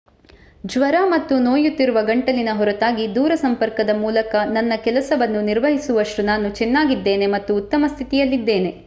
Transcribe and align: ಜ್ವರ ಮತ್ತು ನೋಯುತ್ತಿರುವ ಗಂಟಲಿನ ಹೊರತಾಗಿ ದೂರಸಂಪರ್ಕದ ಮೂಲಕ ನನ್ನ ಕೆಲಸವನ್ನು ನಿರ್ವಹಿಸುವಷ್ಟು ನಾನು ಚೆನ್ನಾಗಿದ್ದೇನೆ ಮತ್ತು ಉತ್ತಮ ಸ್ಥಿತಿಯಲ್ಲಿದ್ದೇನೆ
ಜ್ವರ 0.63 0.95
ಮತ್ತು 1.09 1.33
ನೋಯುತ್ತಿರುವ 1.39 1.99
ಗಂಟಲಿನ 2.01 2.51
ಹೊರತಾಗಿ 2.53 3.05
ದೂರಸಂಪರ್ಕದ 3.15 3.93
ಮೂಲಕ 3.95 4.35
ನನ್ನ 4.51 4.73
ಕೆಲಸವನ್ನು 4.83 5.41
ನಿರ್ವಹಿಸುವಷ್ಟು 5.41 6.23
ನಾನು 6.23 6.49
ಚೆನ್ನಾಗಿದ್ದೇನೆ 6.51 7.27
ಮತ್ತು 7.27 7.53
ಉತ್ತಮ 7.55 7.85
ಸ್ಥಿತಿಯಲ್ಲಿದ್ದೇನೆ 7.87 8.71